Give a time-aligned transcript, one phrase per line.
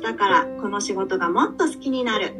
[0.00, 2.34] 日からこの仕事がもっと好きになる。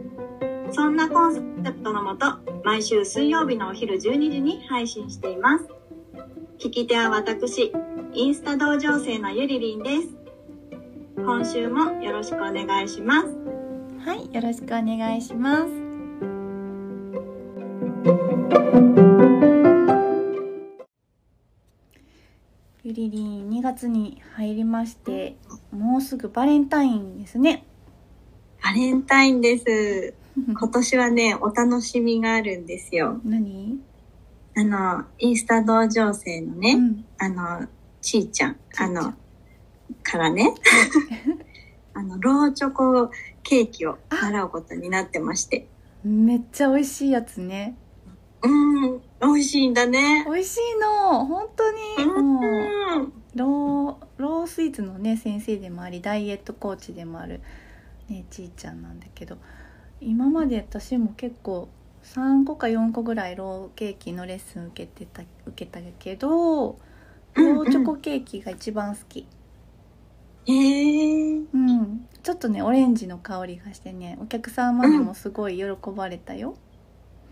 [0.73, 1.41] そんなコンセ
[1.71, 5.67] プトのもと毎週水曜日のお昼12時に配信しています。
[6.59, 7.73] 聞き手は私
[8.15, 10.09] インスタ同情生のゆりりんです。
[11.17, 13.29] 今週もよろしくお願いします。
[14.05, 15.93] はい、よろしくお願いします。
[22.85, 25.37] ゆりりん、2月に入りまして、
[25.71, 27.65] もうすぐバレンタインですね。
[28.61, 30.15] バレンタインです。
[30.37, 33.21] 今年はねお楽しみがあるんですよ。
[33.25, 33.79] 何？
[34.57, 37.05] あのインスタ同情生のね、うん。
[37.19, 37.69] あの
[38.01, 38.57] ちーちゃん。
[38.77, 39.15] あの
[40.03, 40.53] からね。
[41.95, 43.13] あのローチョコ
[43.45, 45.69] ケーキを習うことになってまして。
[46.03, 47.77] めっちゃ美味しいやつね。
[48.43, 49.01] うん。
[49.21, 50.25] 美味しいんだね。
[50.27, 51.27] 美味しいの。
[51.27, 52.45] 本当に、もう、
[52.99, 57.41] うんロー、ロースイーツのね、先生でもあり、ダイエットコーチでもある、
[58.09, 59.39] ね、ちーちゃんなんだけど、
[60.01, 61.69] 今まで私も結構、
[62.05, 66.79] 3個か4個ぐらいローケーキのレッスン受けてた、受けたけど、
[67.35, 69.27] ローチョコケーキが一番好き。
[70.47, 72.09] へえうん。
[72.23, 76.57] ちょっとね、オレンジの香りがしてね、お客様にもすごい喜ばれたよ。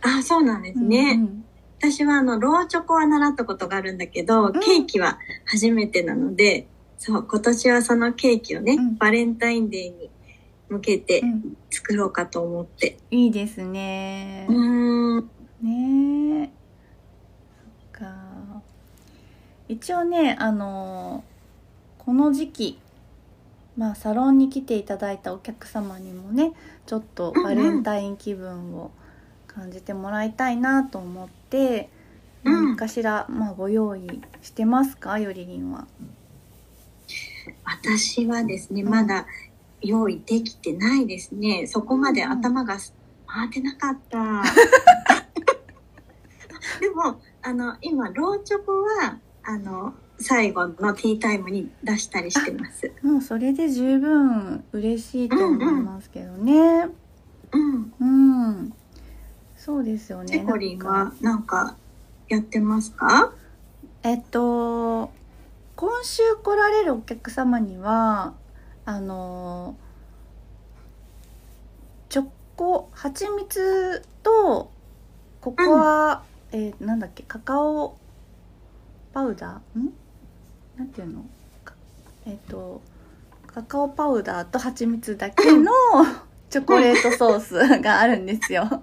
[0.03, 1.45] あそうなんですね、うんうん
[1.81, 4.53] 私はあのローチョコは習ったことがあるんだけど、ん。
[4.53, 6.67] ケーキは初めてなので
[6.99, 8.97] そう今年はそのケーキをね、うん。
[8.99, 10.11] バレンタインデーに
[10.69, 11.57] 向けてうん。
[11.71, 12.99] 作ろうかと思って。
[13.11, 14.47] いいですね。
[14.51, 15.31] うーん。
[15.63, 16.51] ねえ。
[17.93, 18.63] そっか。
[19.69, 21.25] 一応ねあの
[21.97, 22.79] この時期
[23.79, 26.53] まあサロンに来ていただいたお客様にもね
[26.87, 28.91] ちょっとバレンタイン気分を
[29.53, 31.89] 感じてもらいたいなと思って、
[32.45, 35.19] うん何かしら、まあ、ご用意してますか？
[35.19, 35.87] よりりんは。
[37.65, 39.27] 私はですね、うんまだ
[39.83, 41.67] 用意できてないですね。
[41.67, 42.79] そこまで頭が
[43.27, 44.43] 回ってなかった。
[46.81, 52.93] でも、あの、今、ローチョコは、あの、最後のティータイムに出したりしてます。
[53.03, 56.89] もうそれで十分嬉しいと思いますけどね。
[57.53, 57.93] うん。
[58.01, 58.73] うん、
[59.63, 60.27] そうですよね。
[60.27, 61.77] チェコリンはなんか。
[62.29, 63.33] やってますか？
[64.03, 65.11] えっと
[65.77, 68.35] 今週来られるお客様には
[68.87, 69.77] あの
[72.09, 72.27] チョ
[72.57, 74.71] コ蜂蜜と
[75.41, 76.23] ココア、
[76.53, 77.97] えーなんだっけカカオ
[79.13, 79.79] パウダー？
[79.81, 79.93] ん？
[80.79, 81.25] なんていうの？
[81.65, 81.75] か
[82.27, 82.81] えっと
[83.49, 85.73] カカオパウダーと蜂蜜だけの
[86.49, 88.83] チョコレートソースがあるんですよ。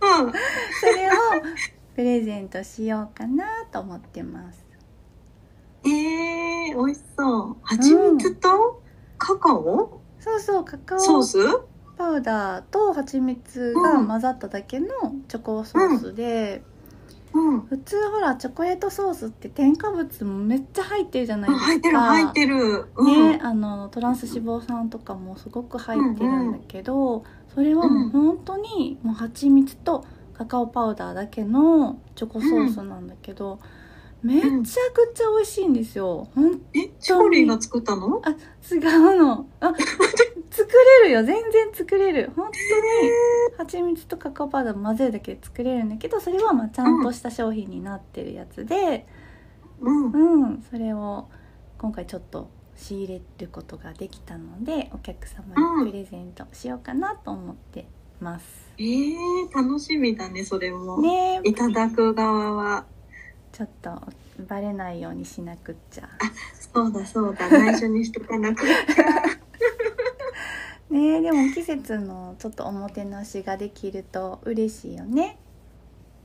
[0.00, 0.32] うん。
[0.32, 1.12] それを
[1.94, 4.64] プレゼントしようかなと思ってます。
[5.84, 7.56] えー、美味しそう。
[7.62, 8.82] 蜂蜜と
[9.18, 11.38] カカオ、そうそうカカオソース？
[11.98, 14.86] パウダーと蜂蜜が混ざっただけの
[15.28, 16.62] チョコソースで、
[17.34, 17.60] うん。
[17.62, 21.66] 普通ほらチョコレートソースって添加物もめっちゃ入ってるじゃないですか。
[21.66, 22.86] 入ってる入ってる。
[22.96, 23.30] うん。
[23.32, 30.04] ね、あのトランス脂肪酸とかもすごく入ってるんだけど、それはもう本当にもう蜂蜜と
[30.34, 33.58] カカオパウダーだけのチョコソースなんだけど、
[34.22, 34.62] めちゃく
[35.14, 36.28] ちゃ美味しいんですよ。
[36.34, 38.22] ほんえ、チコリンが作ったの？
[38.24, 39.74] あ違うのあ
[40.52, 40.70] 作
[41.02, 42.58] れるよ全然作れる本当
[43.04, 43.10] に
[43.56, 49.06] 蜂蜜とカカオパウダー混ぜるだけで作れるんだけどそれはまあちゃんとした商品になってるやつで
[49.80, 50.12] うん。
[50.12, 51.28] うんそれを
[51.78, 57.86] 今回ちょっと仕入れることができたのでお客様にプレゼントしようかなと思って
[58.20, 58.46] ます、
[58.78, 61.00] えー、楽しみだね、それも。
[61.00, 62.84] ねえいただく側は。
[63.52, 63.90] ちょっと
[64.48, 66.08] バレないようにしなくっちゃ
[66.72, 69.04] そうだそうだ、内緒にしとかなくっちゃ。
[70.92, 75.38] ねえでも季節のちょっとおもてなしができると嬉しいよね。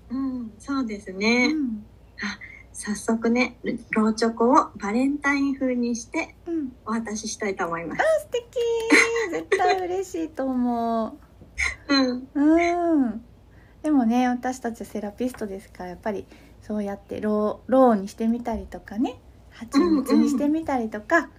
[0.09, 1.53] うん、そうですうね。
[1.53, 1.85] ん
[2.73, 3.57] 早速ね、
[3.91, 6.73] ローチョコをバレンタイン風にしてうん。
[6.85, 8.01] お渡ししたいと思います。
[8.21, 8.43] 素敵。
[9.31, 11.17] 絶対嬉しいと思
[11.89, 11.95] う。
[11.95, 12.09] ん。
[12.19, 13.21] ううん。
[13.83, 16.25] でもね私たちセラピストですからやっぱり
[16.61, 19.17] そうやってローローにしてみたりとかね
[19.51, 21.29] 蜂蜜にしてみたりとか、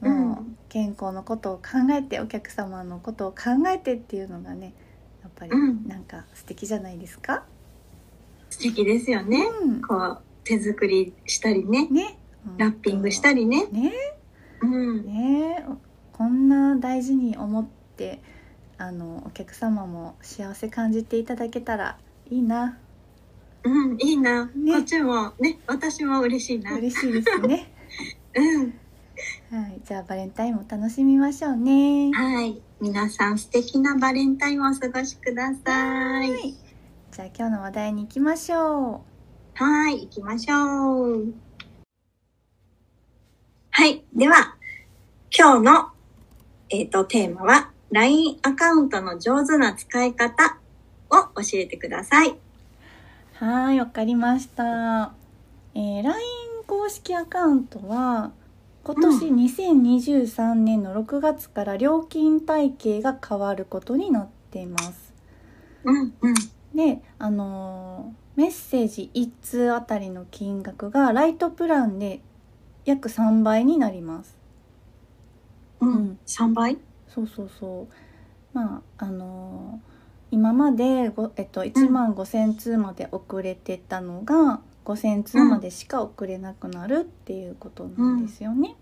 [0.00, 0.43] もう
[0.74, 1.62] 健康のことを考
[1.92, 4.74] えてお客様のことを考えてっていうのがね
[5.22, 7.44] やっぱりうんなんか素敵じゃないですか？
[8.50, 9.46] 素敵ですよね。
[9.62, 11.86] うんこう、手作りしたりね。
[11.88, 12.18] ね。
[12.58, 13.66] ラッピングしたりね。
[13.66, 13.92] ね
[14.62, 15.06] うん。
[15.06, 15.64] ね
[16.12, 17.66] こんな大事に思っ
[17.96, 18.20] て
[18.76, 21.98] あのお客様も幸せ感じていただけたら
[22.28, 22.78] いいな
[23.62, 24.46] うん、いいな。
[24.46, 26.74] ねこっちもね、私も嬉しいな。
[26.74, 27.72] 嬉しいですね。
[28.34, 28.74] うん。
[29.50, 32.10] はい、じゃあバレンタインも楽しみましょうね。
[32.12, 32.60] はい。
[32.80, 36.30] 皆さん素敵なバレンタインをお過ごしください。
[36.30, 36.64] はい
[37.14, 39.04] じゃあ今日の話題に行きましょ
[39.54, 41.32] はい、行きましょう。
[43.70, 44.02] はい。
[44.12, 44.56] では、
[45.30, 45.90] 今日の、
[46.70, 50.58] えっ、と、テーマは、LINE アカウントの上手な使い方
[51.08, 52.30] を教えてください。
[52.30, 52.34] う。
[53.44, 55.14] はい、わかりました。
[55.76, 56.14] えー、LINE
[56.66, 58.32] 公式アカウントは
[58.84, 60.22] 今年2023
[60.54, 65.12] 年の6月から料金体系が変わることになっています。
[65.84, 66.50] うん、うん。
[66.74, 72.20] で、あのーメッセージ1通あたりの金額がライトプランで
[72.84, 74.36] 約3倍になります。
[75.80, 76.18] ううんん。
[76.26, 76.78] 3倍？
[77.08, 77.94] そうそうそう
[78.58, 79.94] まああのー
[80.30, 88.76] 今までご、えっと、1万5,000通まで遅れてたのが5,000通までしか遅れなくなるっていうことなんですよね。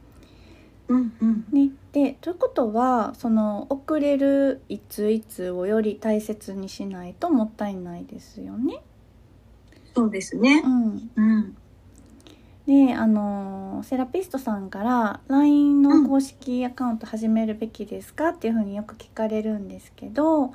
[0.89, 1.47] うん、うん。
[1.53, 8.83] ねでということはその遅れる一通一通をより大切にしないともったいないですよね。
[9.95, 10.69] そうですねう。
[10.69, 11.57] ん、うん。
[12.67, 20.53] であのーセラピストさんから LINE の公式アカウント始めるべきですかっていうふうによく聞かれるんですけど、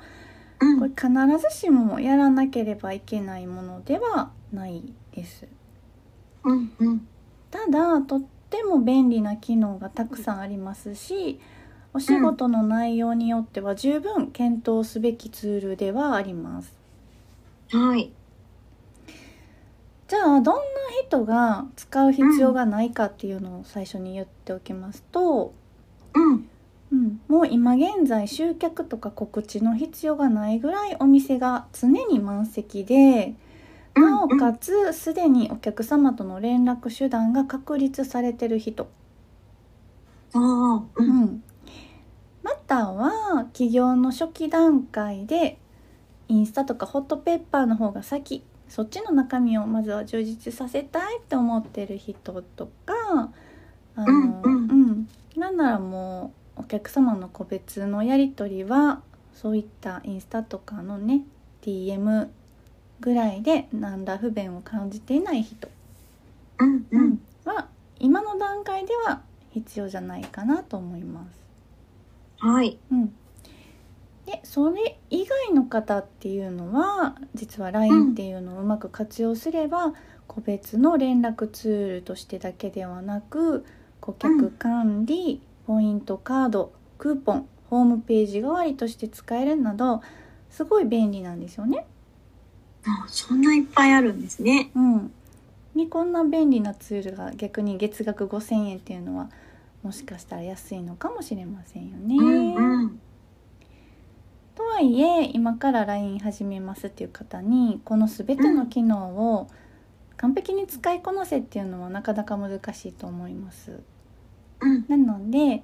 [0.60, 4.82] うんこれ必ずしもやらなければいけないものではない
[5.14, 5.46] です
[6.44, 7.08] うん、うん。
[7.50, 8.20] ただとっ
[8.50, 11.40] ても便利な機能がたくさんありますし
[11.92, 16.78] お仕事の内容によっては十分検討すべきツールではあります
[17.70, 18.12] はい。
[20.08, 20.62] じゃあどんな
[21.06, 25.52] 人が使う必要がないかっていうのを最初に言っておきますと、
[26.14, 26.48] うん。
[26.90, 33.34] うん、もう今現在集客とか告知の必要がないぐらいお店が常に満席で
[33.96, 38.88] なおかつすでにお客様との連絡手段が確立されてる人、
[40.34, 41.02] う。
[41.02, 41.24] うん。
[41.24, 41.42] ん、
[42.42, 45.58] または企業の初期段階で
[46.28, 48.44] インスタとかホットペッパーの方が先。
[48.68, 53.32] そっちの中身をまずは充実させたいって思ってる人とか
[53.96, 54.70] あの、うんうん。
[54.70, 55.08] うん。
[55.36, 59.02] なんならもうお客様の個別のやり取りは
[59.34, 61.22] そういったインスタとかのね
[61.62, 62.28] DM
[63.00, 65.68] ぐらいで何ら不便を感じていない人、
[66.58, 67.20] うん、うん。
[67.44, 67.68] は
[68.00, 71.38] 今の段階では必要じゃないかなと思います。
[72.38, 72.78] はい。
[72.90, 73.06] うん、
[74.26, 79.94] でそれ以外の方っていうのは実は LINE っていうのをうまく活用すれば、
[80.26, 83.64] 個別の連絡ツールとしてだけではなく
[84.00, 90.00] 顧客管理、ポイントカードクーポンホームページ代わりとして使えるなど
[90.48, 91.86] すごい便利なんですよね。
[92.86, 94.70] あそんないっぱいあるんですね。
[94.74, 95.12] うん、
[95.74, 99.28] にこんな便利なツールが逆に月額5,000円っていうのは
[99.82, 102.16] もしかしたら安いのかもしれませんよね。
[102.16, 103.00] うん、うん。
[104.54, 109.48] とはいえ今から LINE 始めますっていう方にこの全ての機能を
[110.16, 113.82] 完璧に使いこなせっていうのはなかなか難しいと思います。
[114.60, 114.84] うん。
[114.88, 115.62] なので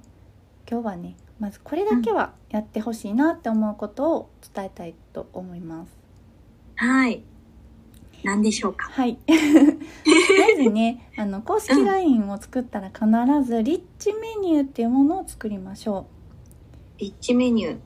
[0.69, 5.97] 今日はねまずこれだけはやってほしいなって思うことを伝えたいと思います。
[6.75, 7.23] はい。
[8.23, 8.89] 何でしょうか。
[8.89, 9.17] はい。
[9.27, 13.05] まずねあの公式 LINE を作ったら必
[13.47, 16.07] ずリッチメニューっていうものを作りましょ
[16.97, 16.99] う。
[16.99, 17.77] リッチメニュー。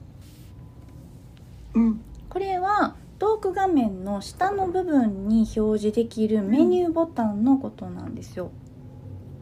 [1.74, 2.00] うん。
[2.28, 8.50] これはトーク画面の下の部分に表示できるメニューボタンのことなんですよ。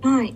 [0.02, 0.34] はい。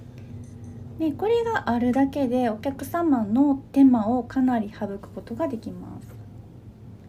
[1.03, 6.07] でこれがあるだけでお客様の手間をかなり省くことができます。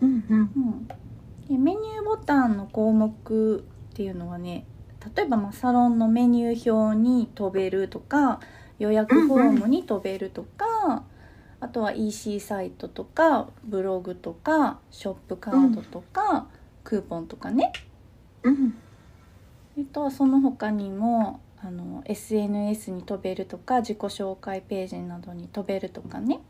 [0.02, 0.40] うん、うん。
[0.40, 0.96] うん、で
[1.60, 3.60] メニューボタンの項目
[3.92, 4.66] っていうのはね
[5.16, 8.40] 例えばまあサロンのメニュー表に飛べるとか
[8.80, 11.04] 予約フォームに飛べるとか、
[11.60, 16.48] あとは EC サイトとかブログとかショップカードとか、
[16.84, 17.72] クーポンとかね
[18.42, 18.74] うん。
[19.78, 26.41] えっとその他にもあの SNS に飛べるとか自己紹介ページなどに飛べるとかね、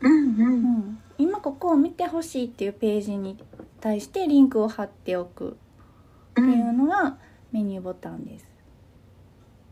[0.00, 0.16] うん、う。
[0.16, 3.36] うんん、今ここを見てほしいっていうページに
[3.80, 5.50] 対してリンクを貼っておくう。
[5.50, 7.18] っていうんのが
[7.52, 8.46] メニューボタンです。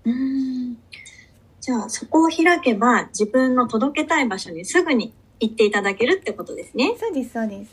[0.04, 0.76] うん。
[1.61, 6.95] じゃあそこを開けば自分の届けたい場所にすぐに行っていただけるってことですね。
[6.99, 7.71] そうですそうです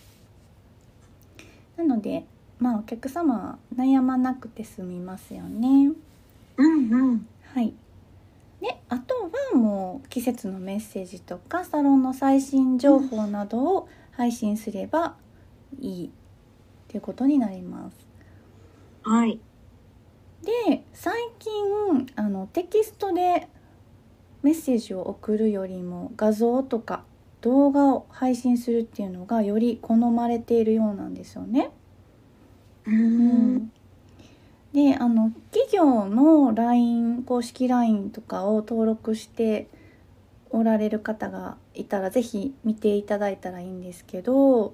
[1.77, 2.25] なので
[2.59, 5.91] まあお客様は悩まなくて済みますよね
[6.57, 7.27] うんうん。
[7.53, 7.73] はい
[8.61, 9.15] であと
[9.51, 15.17] はもう季節のメッセージとかサロンの最新情報などを配信すれば
[15.81, 16.09] いいっ
[16.87, 18.07] ていうことになります
[19.03, 19.39] はい。
[20.43, 23.49] で最近あのテキストで
[24.43, 27.03] メッセージを送るよりも画像とか
[27.41, 31.71] 動画を配信するっていうのがより好まれているようなんですよね。
[32.85, 32.91] う。
[32.91, 33.71] うんん、
[34.73, 39.67] であの企業の LINE 公式 LINE とかを登録して
[40.49, 44.73] おられる方がいたら是非見ていただいたらいいんですけど、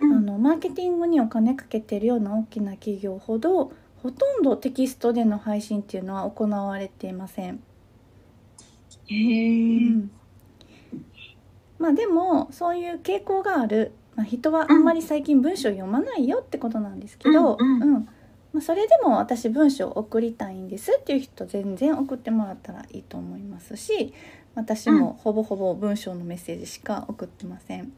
[0.00, 3.72] あのマーケティングにお金かけてるような大きな企業ほど
[4.02, 7.62] ほとんどテキストでの配信っていうのは行われていません。
[9.06, 9.80] へえ。
[11.78, 17.82] まあでもそういう傾向がある、まあ、人はあんまり最近文章読まないよってことなんですけど、うん。
[17.82, 18.08] うん
[18.52, 24.12] まあ、それでも私文章送りたいんですっていう人全然送ってもらったらいいと思いますし
[24.54, 27.92] 私もほぼほぼ文章のメッセージしか送ってません。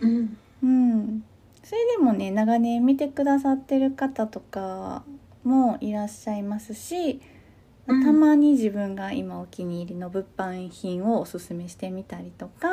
[0.00, 0.36] うん。
[0.62, 1.24] うん、
[1.62, 5.04] それでもね長年見てくださってる方とか
[5.44, 7.20] もいらっしゃいますし、
[7.86, 12.68] まあうんたまに自分が今お気に入りの物販品をおすすめしてみたりとか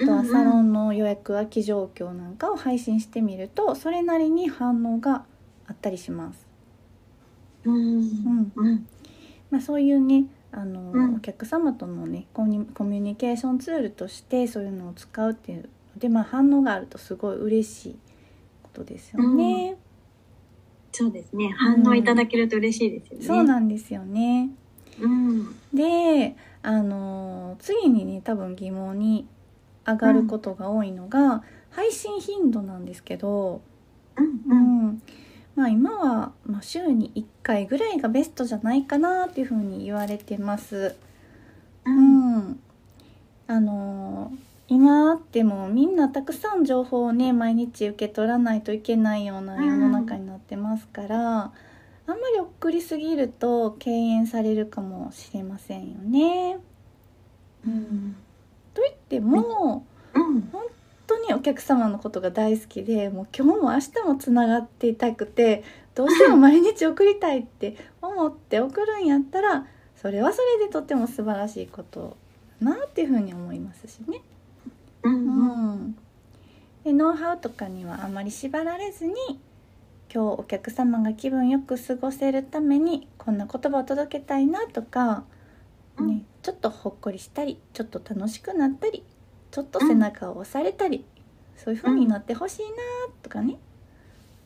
[0.00, 5.24] あとはサロンの予約空き状況なんかを配信してみるとそれなりに反応が
[5.66, 6.46] あったりします。
[7.64, 7.74] うん。
[7.74, 8.86] うんうん。
[9.50, 15.68] まあ、そういうねあの、うんお客様とのねコミュコミュニケーションツールとしてそういうのを使うっていうの
[15.98, 17.98] で、まあ、反応があるとすごい嬉しい
[18.62, 19.76] ことですよね。
[20.92, 21.52] そうですね。
[21.56, 23.26] 反応いただけると嬉しいですよね。
[23.26, 24.50] そうなんですよね。
[25.00, 25.56] うん。
[25.72, 29.26] であの次にね多分疑問に
[29.86, 33.60] 上がることが多いのが、配信頻度なんですけど、
[34.16, 34.86] うんううん。
[34.88, 35.02] ん
[35.56, 40.96] まあ、今は、まあ、週に1回ぐらいがベストじゃないかなっていうふうに言われてます。
[41.84, 41.90] う。
[41.90, 42.60] うんん、
[43.46, 44.32] あの
[44.68, 51.52] 今ってもうみんなたくさん情報をね毎日受け取らないといけないような世の中になってますから、
[52.06, 56.58] あんまり送りすぎると敬遠されるかもしれませんよね。
[57.66, 58.16] うん。
[58.72, 60.40] と言ってもうん。
[60.50, 60.73] 本当
[61.26, 65.64] にお客様のことが大好きでもう今日も明日もつながっていたくて
[65.94, 69.66] どうしても毎日送りたいって思って送るんやったら
[69.96, 72.16] それはそれでとっても素晴らしいこと
[72.62, 74.22] だなっていうふうに思いますしね。
[75.02, 75.08] う。
[75.08, 75.98] うんん、
[76.84, 79.14] でノウハウとかにはあまり縛られずに
[80.12, 85.24] 今日お客様が気分よく過ごせるためにこんな言葉を届けたいなとか、
[85.98, 89.04] うんね、ちょっとほっこりしたりちょっと楽しくなったり
[89.54, 91.04] ちょっと背中を押されたり、
[91.64, 92.68] そういう風になってほしいな
[93.22, 93.56] とかね、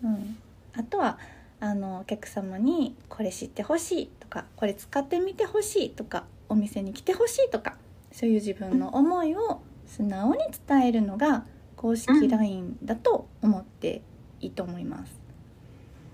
[0.05, 0.39] うん、
[0.75, 1.19] あとは
[1.61, 7.77] あのお客様にこれ知ってほしいとかこれ使ってみてほしいとかお店に来てほしいとか
[8.13, 11.45] そういう自分の思いを素直に伝えるのが
[11.75, 14.03] 公式うん LINE だと思って
[14.41, 15.21] いいと思います。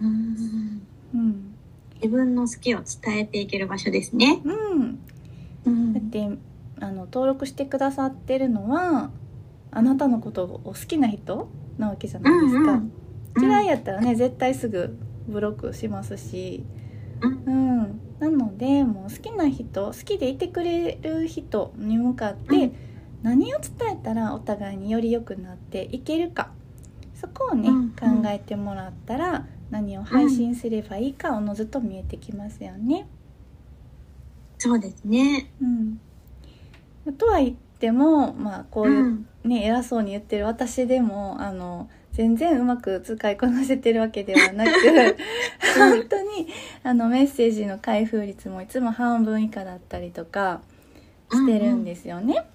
[0.00, 0.86] うん。
[1.14, 1.54] うん、
[1.96, 4.40] 自分の好きを伝えていける場所ですね。
[4.44, 4.98] うん、
[5.66, 6.38] うんだって
[6.80, 9.10] あの登録してくださってるのは
[9.74, 12.72] あなたのことを好きな人なわけじゃないですか。
[12.72, 12.92] うん
[13.36, 16.64] 嫌いやったらね絶対すぐブロックしますし、
[17.20, 17.50] うんう
[17.82, 22.76] ん、なのでもう好きな人好きでいてくれる人に向かって、うん
[23.24, 26.50] 何を伝えたらお互いにより良くなっていけるか
[27.14, 33.08] そこをね、うん考えてもらったら何を配信すればいいかおのずと見えてきますよね。
[34.58, 35.50] そうですね。
[35.62, 39.26] うん、とは言ってもまあこういううん。
[39.44, 44.70] ね、偉そうに言ってる私でもあの全然うまく使いこなせてるわけではなく
[45.76, 46.48] 本当に
[46.82, 50.62] あのメッセージの開封率もいつも半分以下だったりとか
[51.30, 52.46] してるんですよね。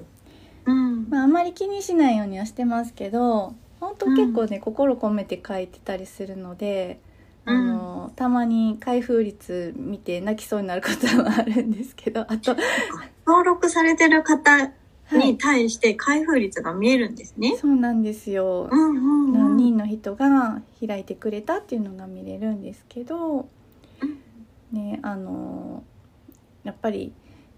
[0.66, 1.10] うん。
[1.10, 7.00] まあ、あんまり気にしないようにはしてますけど本当結構ね、心込めて書いてたりするので。
[7.46, 12.56] あのたまに開封率見て泣きそうになることもあるんですけどあと、
[13.26, 14.74] 登録されてる方はい、
[15.18, 17.58] に対して開封率が見えるんですね。
[17.58, 18.70] そうなんですよ。
[18.72, 19.34] うんうんうん。
[19.34, 23.48] 何人の人が開いてくれたっていうのが見れるんですけど、
[24.72, 25.84] ねあの
[26.64, 27.12] やっぱり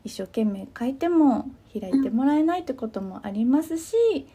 [0.04, 4.28] 一生懸命書いても開いてもらえないってこともありますし、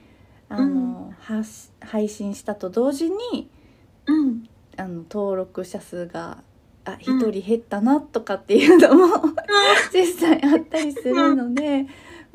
[0.48, 3.48] あの発配信したと同時に
[4.06, 4.48] うん。
[4.78, 6.42] あの登録者数が
[6.84, 9.06] あ一人減ったなとかっていうのも
[9.92, 11.86] 実際あったりするので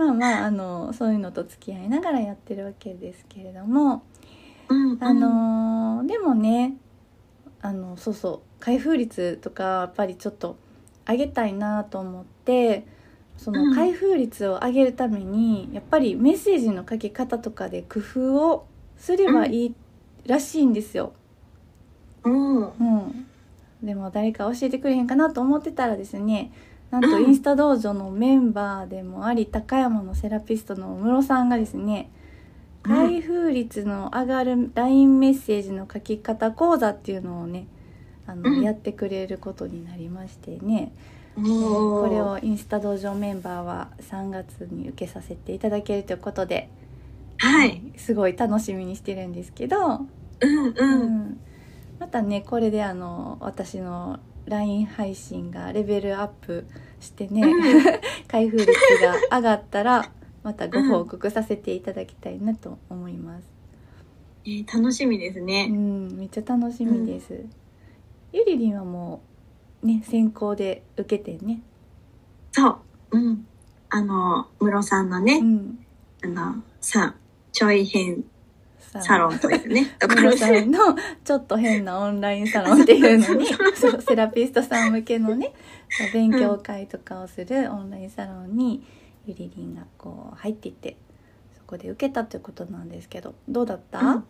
[0.05, 4.03] まあまああのそういうのと付き合いながらやってるわけですけれども
[4.69, 6.75] うんあのーでもね
[7.61, 10.57] あのそうそう開封率とかやっぱりちょっと
[11.07, 12.85] 上げたいなと思って
[13.37, 13.69] そうん。
[13.69, 18.67] の開封率を上げるためにやっぱりメッセージの書き方とかで工夫を
[18.97, 19.75] すればいい
[20.25, 21.13] らしいんですよ。
[22.23, 22.61] うん。
[22.79, 23.27] うん、
[23.83, 26.51] でも誰か教えてくれへんかなと思ってたらですね
[26.91, 32.11] なんとうんインスタ道場のメンバーでもあり高山のセラピストの室さんがですね
[32.83, 37.67] うん開封率の上がる LINE メッセージの書き方講座っていうのをね
[38.27, 38.61] あの、うん。
[38.61, 40.91] やってくれることになりましてね、
[41.37, 46.69] おこーれをインスタ道場メンバーは3月に受けさせていただけるということで、
[47.37, 47.81] はい。
[47.97, 49.77] すごい楽しみにしてるんですけど、
[50.41, 51.39] うんううんん、
[51.99, 56.65] またねこれであの私の LINE 配信がレベルアップ
[56.99, 57.83] してね、うん
[58.27, 58.67] 開封率
[59.29, 60.11] が上がったら
[60.43, 63.49] またご報告させていただきたいなと思います。
[64.45, 67.45] えー楽しみですうねん、めっちゃ楽しみです。
[68.33, 69.21] ゆりりんはも
[69.83, 71.61] うね先行で受けてね。
[72.51, 72.77] そう
[73.11, 73.45] うん
[73.89, 75.85] あの室さんのねうん。
[76.23, 77.15] あのさ
[77.51, 78.23] ちょい変さ
[78.81, 79.39] サロン。
[79.39, 79.95] というね。
[79.99, 80.79] ところ皆さでんの
[81.23, 85.53] ちょっと変なオンラインサロンっていうのに そうセラピストさん向けのね
[86.13, 88.83] 勉強会とかをするオンラインサロンに
[89.25, 90.97] ゆりりんがこう入っていって
[91.57, 94.15] そこで受けたということなんですけどどうだった、うん。
[94.15, 94.23] うん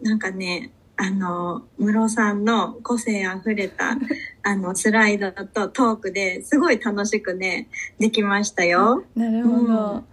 [0.00, 3.96] なんかねあの室さんの個性あふれた
[4.42, 7.68] あのスライドとトークですごい楽しくね
[8.00, 9.04] できましたよ。
[9.14, 10.04] なるほど、うん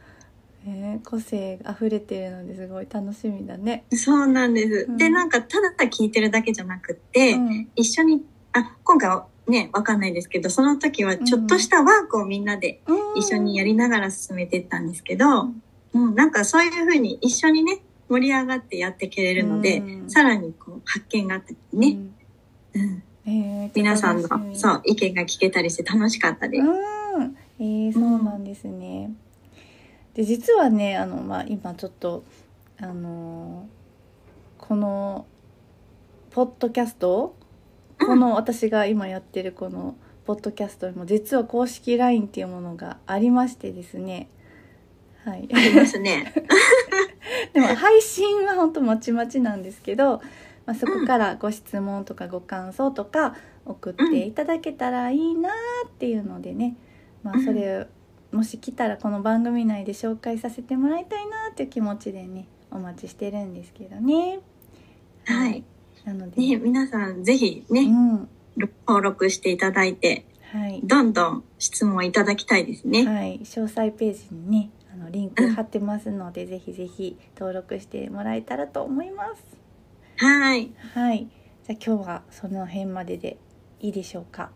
[0.68, 3.86] えー個性あふれてるのですごい楽しみだね。
[3.92, 4.86] そうなんです。
[4.90, 4.98] うん。
[4.98, 7.70] でなんかただ聞いてるだけじゃなくって、うん。
[7.76, 12.82] 一緒にあ今回はねわかんないですけどその時はちょっとしたワークをみんなで
[13.16, 15.50] 一緒にやりながら進めていったんですけど、
[15.94, 20.10] うん、なんかそういうふうに一緒にね盛り上がってやっていけれるので、うん。
[20.10, 21.80] さらにこう発見があったりうん。
[21.80, 21.98] ね、
[22.74, 26.64] うん、えー皆さんのそう意見が聞けたりして楽しかったです。
[26.64, 29.12] うん、えー、そうなんですね。
[30.16, 32.24] で実はねあの、まあ、今ちょっと
[32.80, 33.76] あのー
[34.58, 35.28] この
[36.32, 37.36] ポッドキャスト
[38.00, 44.28] うんこの私が今やってるこのポッドキャストにも実は公式 LINE っていうものがありましてですね。
[45.24, 45.48] はい。
[45.54, 46.34] ありますね。
[47.54, 50.22] でも配信は本当まちまちなんですけど、
[50.66, 55.52] まあ、そこからご質問とかご感想とか送っていただけたらいいな
[55.88, 56.76] っていうのでね、
[57.24, 57.88] まあ、それ
[58.36, 64.40] もし来たらこの番組内で紹介させてもらいたいなっていう気持ちでねお待ちしてるんですけどね。
[65.24, 65.64] はい。
[66.04, 68.28] なので、ね、皆さんぜひうね、ん
[68.86, 73.06] 登録していただいて、はいどんどん質問いただきたいですね。
[73.06, 79.46] はい、詳細ページにねあのリンク貼ってますので、ぜひぜひ登録してもらえたらと思います。
[80.18, 80.74] はい。
[80.94, 81.28] はい。
[81.66, 83.38] じゃあ今日はその辺までで
[83.80, 84.52] いいでしょうか。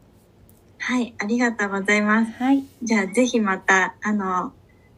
[0.79, 1.13] はい。
[1.19, 2.31] ありがとうございます。
[2.33, 2.63] はい。
[2.81, 4.53] じゃあぜひまた、あの、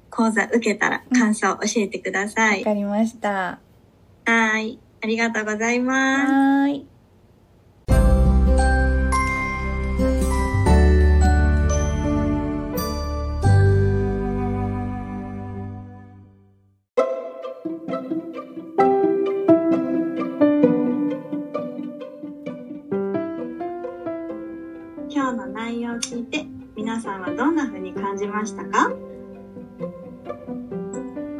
[0.09, 2.63] 講座受けたら感想教えてくださわい。
[2.63, 3.59] かりました。
[4.25, 4.79] はい。
[5.03, 6.31] ありがとうございます。
[6.31, 6.90] はーい。
[25.13, 26.45] 今日の内容を聞いて
[26.78, 28.89] 皆さんはどんな風に感じましたか？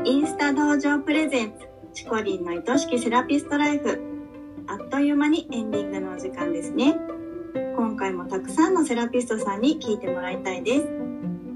[0.04, 3.98] インスタ道場プレゼンツチコリンの愛しきセラピストライフ。
[4.68, 6.98] あっという間にエンディングのお時間ですね。
[7.78, 10.90] 今回もたくさんのセラピストさんに聞いてもらいたいです。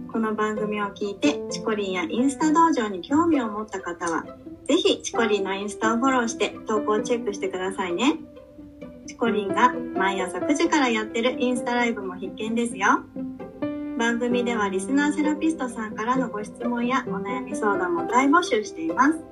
[0.10, 4.24] この番組を聞いてチコリンやインスタ道場に興味を持った方は
[4.70, 8.20] ぜひチコリンのインスタをフォローして投稿をチェックしてくださいね。
[9.16, 13.06] チコリンが毎朝9時からやってるインスタライブも必見ですよ。
[13.98, 19.24] 番組ではリスナーセラピストさんからのご質問やお悩み相談も大募集しています。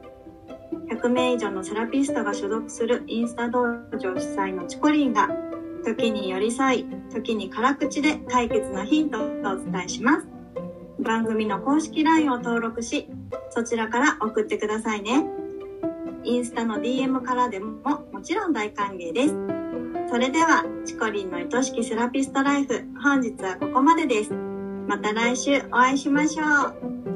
[0.89, 3.59] 100名以上のセラピストが所属するインスタ道
[3.91, 5.27] 場主催のチコリンが
[5.83, 10.27] 時に寄り添い、時に辛口で解決のヒントをお伝えします。
[10.99, 13.09] 番組の公式 LINE を登録し、
[13.49, 15.25] そちらから送ってくださいね。
[16.23, 19.62] インスタの DM からでももちろん大歓迎です。
[20.13, 24.31] それでは、チコリンの愛しきセラピストライフ、本日はここまでです。
[24.87, 26.67] また来週お会いしましょ
[27.09, 27.12] う。